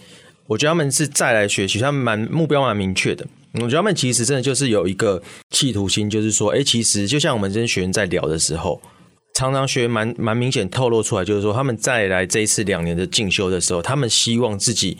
[0.46, 3.26] 我觉得他们是再来学习，他们蛮目标蛮明确的。
[3.54, 8.80] 我觉得他们其实真的就是有一个企图心，就是说，哎，其实就像我们这些学员在聊的时候。
[9.38, 14.98] 常常学员蛮蛮明显透露出来，就是说他们再来这一次两年的进修的时候，他们希望自己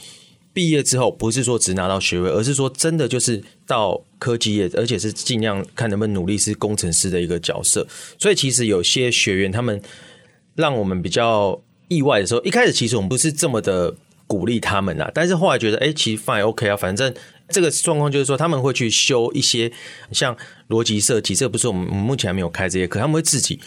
[0.53, 7.85] 毕业之后不是说只拿到学位，而是说真的就是到科技业，而且是尽量看能不能努力是工程师的一个角色。
[8.17, 9.83] 所以其实有些学员他们
[10.55, 13.93] 让我们比较意外的时候，一开始其实我们不是这么的
[14.29, 17.13] 鼓励他们啊，但是后来觉得哎，其实 fine OK 啊，反正
[17.49, 19.73] 这个状况就是说他们会去修一些
[20.13, 20.37] 像
[20.69, 23.59] 逻辑设计，这不是我们目前还没有开这些课，他们会自己。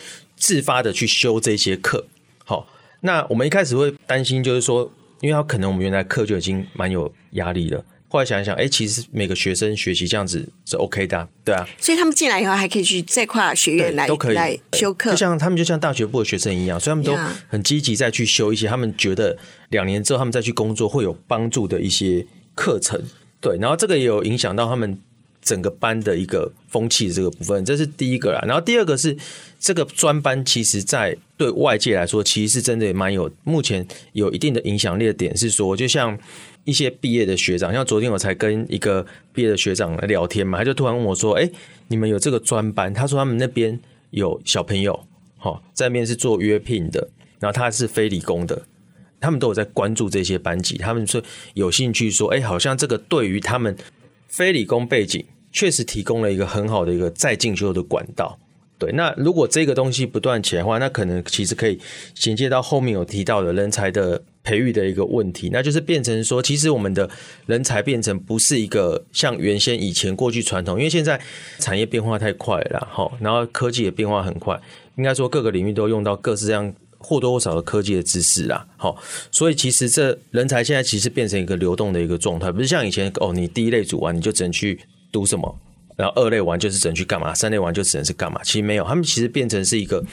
[0.41, 2.07] 自发的去修这些课，
[2.43, 2.67] 好，
[3.01, 7.85] 那我们一开始会担心，就是说，因为他可能我们原来课就已经蛮有压力了。
[8.07, 11.63] 后来想一想，哎，其实每个学生学习这样子是 OK 的，对啊。
[11.79, 17.15] 所以他们进来以后还可以去再跨学院来都可以来修课，就像他们就像大学部的学生一样，所以他们都
[17.47, 19.37] 很积极再去修一些他们觉得
[19.69, 22.25] 两年之后他们再去工作会有帮助的一些
[22.55, 22.99] 课程。
[23.39, 24.99] 对，然后这个也有影响到他们。
[25.41, 28.43] 整个班的一个风气这个部分，这是第一个啦。
[28.47, 29.17] 然后第二个是
[29.59, 36.17] 这个专班，其实在对外界来说，其实是真的也蛮有目前有一定的影响力的点是说，就像
[36.63, 41.49] 一些毕业的学长，像昨天我才跟一个毕业的学长聊天嘛，他就突然问我说：“哎，
[41.87, 43.79] 你们有这个专班？”他说他们那边
[44.11, 48.61] 有小朋友，好，在那边是做约聘的，然后他是非理工的，
[49.19, 51.19] 他们都有在关注这些班级，他们说
[51.55, 53.75] 有兴趣说：“哎，好像这个对于他们。”
[54.31, 58.39] 非理工背景确实提供了一个很好的一个再进修的管道，
[58.79, 58.89] 对。
[58.93, 61.77] 那如果这个东西不断起来的话，那可能其实可以
[62.15, 67.09] 衔接到后面有提到的人才的培育的一个问题，那就是变成说，其实我们的
[67.45, 71.19] 人才变成不是一个像原先以前过去传统，因为现在
[71.59, 74.57] 产业变化太快了，哈，然后科技也变化很快，
[74.95, 76.73] 应该说各个领域都用到各式各样。
[77.01, 78.95] 或多或少的科技的知识啦，好，
[79.31, 84.79] 所以其实这人才现在其实变成一个流动的一个状态，不是像以前哦，你第一类组完你就只能去
[85.11, 85.59] 读什么，
[85.97, 90.03] 然后二类完就是只能去干嘛，三类完就只能是干嘛，其实没有，他们其实变成是一个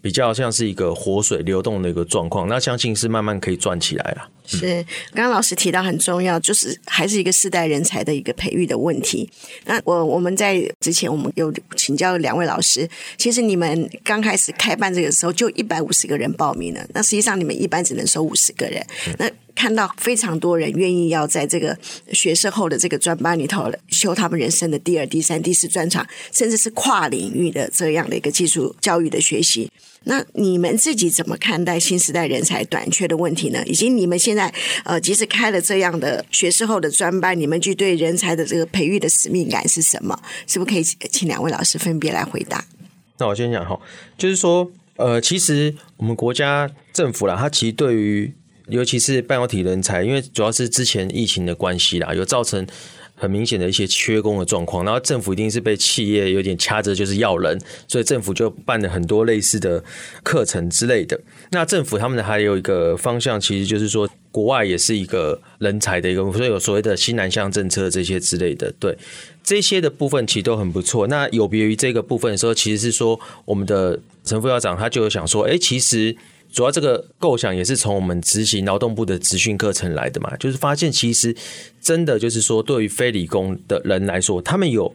[0.00, 4.28] 比较像是一个活水流动的一个状况，那相信是慢慢可以转起来了。
[4.46, 4.82] 是，
[5.12, 9.28] 刚刚老师提到很重要，就是还是一个世代人才的一个培育的问题。
[9.66, 18.82] 那我我们在之前我们有请教两位老师，其实你们刚开始开办这个时候就一百五十个人报名了，那实际上你们一般只能收五十个人。
[19.18, 21.76] 那看到非常多人愿意要在这个
[22.12, 29.70] 学士后的这个专班里头修他们人生的第二、第三、第四专场，甚至是跨领域的这样的一个技术教育的学习。
[30.08, 33.62] 那你们自己怎么看待新时代人才短缺的问题呢？
[33.66, 34.52] 以及你们现在
[34.84, 40.18] 呃，即使开了这样的学士后的专班，你们就对人才的这个培育的使命感是什么？
[40.46, 42.64] 是不是可以请两位老师分别来回答？
[43.18, 43.78] 那我先讲哈，
[44.16, 48.32] 就是说呃，其实我们国家政府啦，它其实对于
[48.68, 52.66] 尤其是半导体人才，因为主要是之前疫情的关系啦，有造成。
[53.18, 59.82] 很明显的一些缺工的状况，然后政府一定是被企业有点掐着，就是要人，所以政府就办了很多类似的
[60.22, 61.20] 课程之类的。
[61.50, 68.72] 那政府他们还有一个方向，其实就是说，国外也是一个人才的一个，所以有所谓的新南向政策这些之类的。
[68.78, 68.96] 对
[69.48, 71.06] 这些的部分，其实都很不错。
[71.06, 76.14] 那有别于这个部分的时候，其实是说我们的陈副校长他就有想说，哎，其实。
[76.50, 81.36] 主要这个构想也是从我们执行劳动部的职训课程来的嘛，就是发现其实
[81.78, 84.94] 真的就是说，对于非理工的人来说，他们有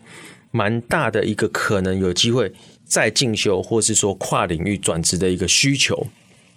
[0.50, 2.52] 蛮大的一个可能有机会
[2.84, 6.08] 再进修，或是说跨领域转职的一个需求。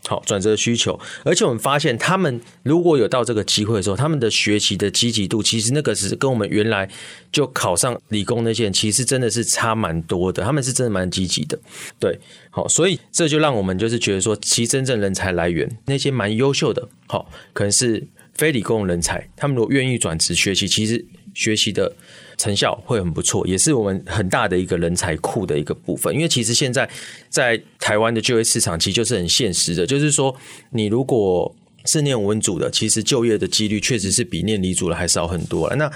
[0.07, 6.89] 好，转折的需求，而且我们发现，他们如果有到这个机会的时候，他们的学习的积极度，其实那个是跟我们原来
[7.33, 10.45] 就考上理工那些人，其实真的是差蛮多的。
[10.45, 11.59] 他们是真的蛮积极的，
[11.99, 12.19] 对，
[12.51, 21.95] 好，所以这就让我们就是觉得说，其实真正人才来源那些蛮优秀的，好，可能是非理工人才，他们如果愿意转职学习，其实学习的。
[22.39, 26.15] 成效会很不错，也是我们很大的一个人才库的一个部分。
[26.15, 26.89] 因为其实现在
[27.29, 30.35] 在台湾的就业市场，其实就是很现实的，就是说，
[30.71, 35.75] 你如果是念文组的，其实就业的几率确实是比念理组的还少很多。
[35.77, 35.91] 那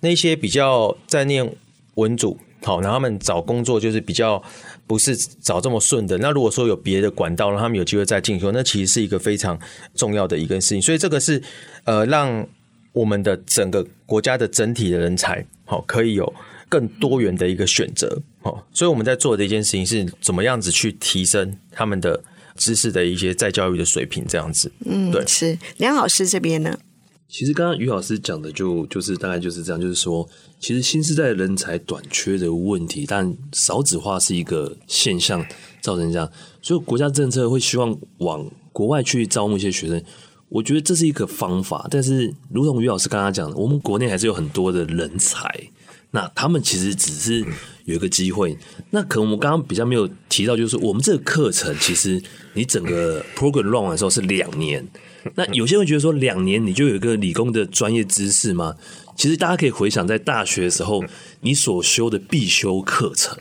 [0.00, 1.48] 那些比较在念
[1.94, 4.42] 文组，好，然后他们找工作就是比较
[4.86, 6.18] 不是找这么顺的。
[6.18, 9.58] 那如果说有别的管道，让他们有机会再进修，那其实是一个非常
[9.94, 10.82] 重要的一个事情。
[10.82, 11.42] 所以这个是
[11.84, 12.46] 呃让。
[12.92, 16.32] 我们的整个国家的整体的人才，好，可以有
[16.68, 22.24] 更多元的一个选择，好，所以我们在做的一件事情是怎么样子去提升他们的
[22.54, 26.78] 知识的一些再教育的水平，这样子，嗯，对，是梁老师这边呢？
[27.28, 30.28] 其实刚刚于老师讲的就就是大概就是这样，就是说，
[30.60, 35.44] 其实新时代人才短缺的问题，但少子化是一个现象
[35.80, 36.30] 造成这样，
[36.62, 40.00] 所以国家政策会希望往国外去招募一些学生。
[40.48, 45.48] 我觉得这是一个方法，但是如同于老师刚刚讲的，我们国内还是有很多的人才，
[46.12, 47.44] 那他们其实只是
[47.84, 48.56] 有一个机会。
[48.90, 52.22] 那可能我们刚刚比较没有提到，就是我们这个课程其实
[52.54, 54.86] 你整个 program run 完的时候是两年。
[55.34, 58.76] 那有些人觉得说，两年你就有一个理工的专业知识吗？
[59.16, 61.02] 其实大家可以回想在大学的时候，
[61.40, 63.36] 你所修的必修课程，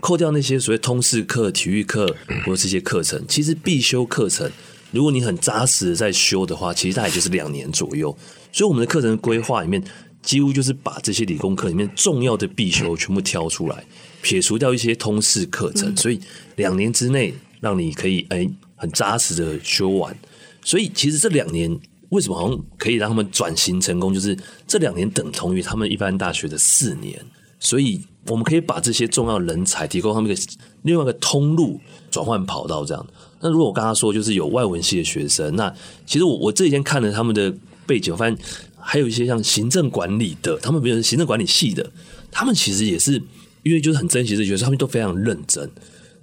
[0.00, 4.52] 扣掉那些所谓通识课、体育课或者这些课程，其实必修课程。
[4.94, 8.16] 如果你很扎实的在修的话，其实大概就是两年左右。
[8.52, 9.82] 所以我们的课程规划里面，
[10.22, 13.84] 几乎就是把这些理工科里面重要的必修全部挑出来，
[14.22, 15.94] 撇除掉一些通识课程。
[15.96, 16.20] 所以
[16.54, 20.16] 两年之内让你可以哎很扎实的修完。
[20.62, 21.76] 所以其实这两年
[22.10, 27.20] 为什么好像可以让他们转型成功，就是这两年等同于他们一般大学的四年。
[27.58, 30.40] 所以我们可以把这些重要人才提供他们一个
[30.82, 33.06] 另外一个通路转换跑道这样。
[33.40, 35.74] 那如果我刚刚说就是有外文系的学生，那
[36.06, 37.52] 其实我我这几天看了他们的
[37.86, 38.38] 背景，我发现
[38.80, 41.90] 还有一些像行政管理的，他们比如行政管理系的，
[42.30, 43.22] 他们其实也是
[43.62, 45.70] 因为就是很珍惜这学生，他们都非常认真。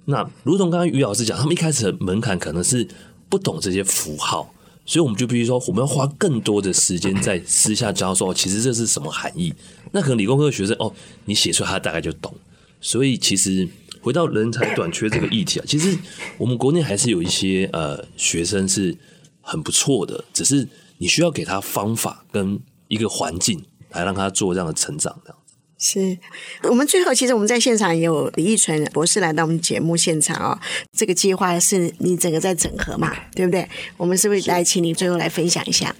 [0.06, 2.88] 那如同刚刚于老师讲，他们一开始的门槛可能是
[3.28, 4.52] 不懂这些符号，
[4.84, 9.52] 所以我们就必须说我们要花更多的时间在私下教授，其实这是什么含义？
[9.92, 10.92] 那可能理工科的学生哦，
[11.24, 12.34] 你写出来他大概就懂。
[12.80, 13.68] 所以其实。
[14.02, 15.96] 回到人才短缺这个议题啊，其实
[16.36, 18.98] 我们国内还是有一些呃学生是
[19.40, 20.66] 很不错的，只是
[20.98, 25.41] 你需要给他方法跟一个环境来让他做这样的成长，这样子。
[25.82, 26.16] 是
[26.62, 30.54] 我们最后其实我们在现场也有李义纯博士来到我们节目现场啊、哦，
[30.96, 33.68] 这个计划是你整个在整合嘛，对不对？
[33.96, 35.94] 我们是不是来请你最后来分享一下？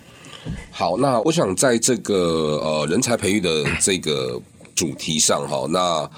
[0.71, 4.41] 好，那我想在这个呃人才培育的这个
[4.74, 6.11] 主题上哈，那。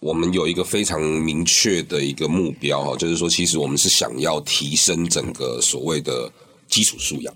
[0.00, 6.30] 我们有一个非常明确的一个目标哈，就是说，其实我们是想要提升整个所谓的
[6.68, 7.34] 基础素养。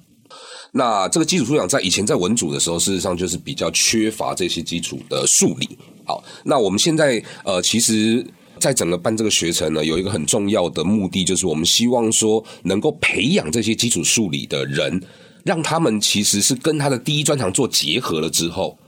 [0.72, 5.68] 那这个基础素养在以前在文组的时候，事实上就是比较缺乏这些基础的数理。
[6.04, 8.26] 好，那我们现在呃，其实
[8.58, 15.00] 在整个办这个学程呢，有一个很重要的目的，就是我们希望说能够培养这些基础数理的人。
[15.44, 18.78] 让他们其实是跟他的第一专长做结合了之后，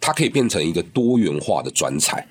[0.00, 2.26] 他可以变成一个多元化的专才。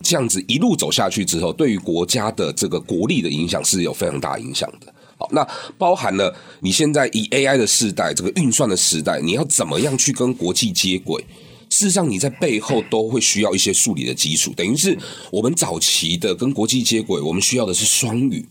[0.00, 4.94] 这样子一路走下去之后，对于国家的这个国力的影响是有非常大影响的。
[5.18, 5.46] 好，那
[5.78, 11.24] 包含了你现在以 AI 的时代，这个运算的时代，你要怎么样去跟国际接轨？
[11.68, 14.52] 事实上，你在背后都会需要一些数理的基础。
[14.54, 14.96] 等于是
[15.32, 18.46] 我们早期的跟国际接轨，我们需要的是双语。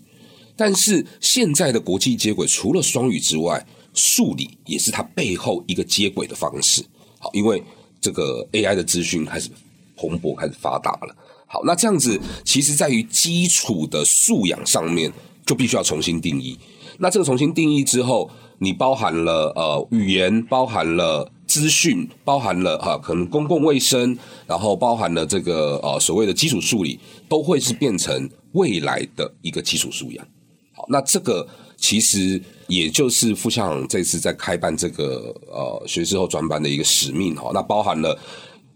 [0.58, 6.84] 但是现在的国际接轨，除了双语之外，数理也是它背后一个接轨的方式。
[7.20, 7.64] 好，因为
[8.02, 9.50] 这个 AI 的资讯开始
[9.96, 11.16] 蓬勃，开始发达了。
[11.48, 15.12] 好，那这样子，其实在于基础的素养上面，
[15.46, 16.58] 就必须要重新定义。
[16.98, 18.30] 那这个重新定义之后，
[18.60, 24.18] 你包含了呃语言，包含了资讯，包含了哈、可能公共卫生，
[24.48, 30.26] 然后包含了这个呃所谓的基础数理，都会是变成未来的一个基础素养。
[30.74, 37.52] 好，那这个其实也就是副校长这次在开办这个呃学士后专班的一个使命哈。
[37.54, 38.18] 那包含了。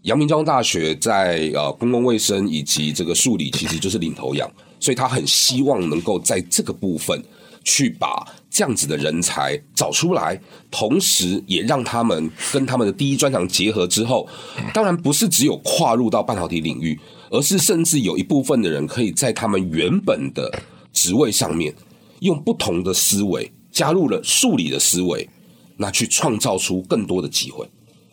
[0.04, 4.50] 阳明交通大学在呃公共卫生以及这个数理其实就是领头羊，
[4.80, 7.22] 所以他很希望能够在这个部分
[7.62, 14.26] 去把这样子的人才找出来，同时也让他们跟他们的第一专长结合之后，
[14.72, 16.98] 当然不是只有跨入到半导体领域，
[17.30, 20.50] 而是甚至有一部分的人可以在他们原本的
[20.92, 21.72] 职位上面
[22.20, 25.28] 用不同的思维加入了数理的思维，
[25.76, 27.68] 那去创造出更多的机会。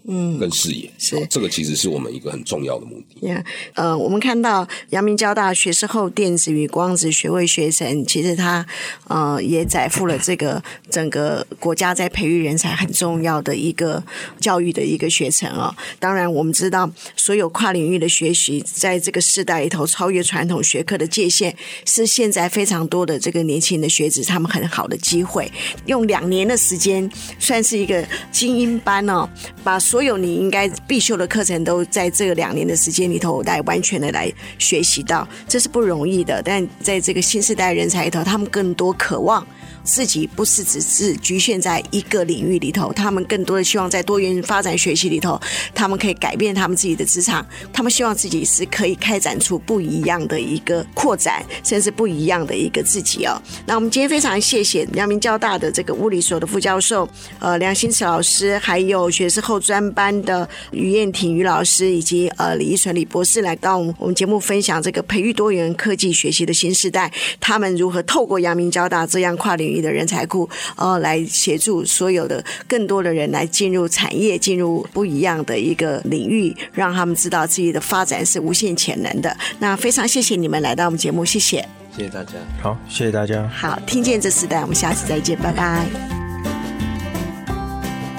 [0.09, 3.27] 嗯，跟视野是这个，其实是我们一个很重要的目的。
[3.27, 3.43] Yeah,
[3.73, 8.65] 呃，我们看到阳明交大学士后电子与光子学位学程，其实它
[9.09, 14.01] 呃也载负了这个整个国家在培育人才很重要的一个
[14.39, 15.75] 教育的一个学程哦。
[15.99, 21.53] 当然，我们知道所有跨领域的学习，在这个时代里头超越传统学科的界限，
[21.85, 25.51] 是现在非常多的这个年轻的学子他们很好的机会。
[25.85, 29.27] 用两年的时间，算是一个精英班哦，
[29.65, 36.39] 把所所有你应该必修的课程都在这个两年的时间里头来完全的来学习到，这是不容易的。
[36.45, 39.43] 但在这个新时代人才里头，他们更多渴望。
[39.83, 45.39] 自己不是只是局限在一个领域里头，他们更多的希望在多元发展学习里头，
[45.73, 53.41] 他们可以改变他们自己的职场，他们希望自己是可以开展出不一样的一个扩展，甚至不一样的一个自己哦。
[53.65, 57.07] 那我们今天非常谢谢阳明交大的这个物理所的副教授
[57.39, 67.09] 呃梁新慈老师，还有学士后专班的于燕婷于老师，以及呃李依纯李博士来到我们节目分享这个培育多元科技学习的新时代，
[67.39, 69.77] 他们如何透过阳明交大这样跨领域。
[69.77, 79.37] 的人才库，呃，来协助所有的更多的人来进入产业，进入不一样的一个领域，让他们知道自己的发展是无限潜能的。
[79.59, 81.63] 那非常谢谢你们来到我们节目，谢谢，
[81.95, 86.26] 谢谢大家，好，谢谢大家，好，听见这时代，我们下次再见，拜拜。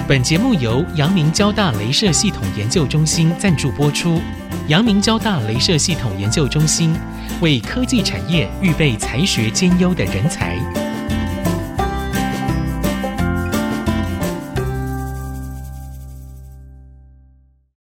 [0.09, 4.19] 本节目由阳明交大镭射系统研究中心赞助播出。
[4.67, 6.95] 阳明交大镭射系统研究中心
[7.41, 10.88] 为科技产业预备才学兼优的人才。